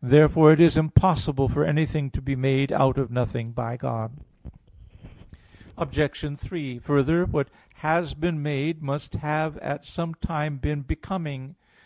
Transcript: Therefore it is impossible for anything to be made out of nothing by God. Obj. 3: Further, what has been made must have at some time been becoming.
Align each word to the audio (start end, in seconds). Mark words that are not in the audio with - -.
Therefore 0.00 0.52
it 0.52 0.58
is 0.60 0.78
impossible 0.78 1.46
for 1.50 1.66
anything 1.66 2.10
to 2.12 2.22
be 2.22 2.34
made 2.34 2.72
out 2.72 2.96
of 2.96 3.10
nothing 3.10 3.52
by 3.52 3.76
God. 3.76 4.12
Obj. 5.76 6.38
3: 6.38 6.78
Further, 6.78 7.26
what 7.26 7.50
has 7.74 8.14
been 8.14 8.42
made 8.42 8.82
must 8.82 9.16
have 9.16 9.58
at 9.58 9.84
some 9.84 10.14
time 10.14 10.56
been 10.56 10.80
becoming. 10.80 11.56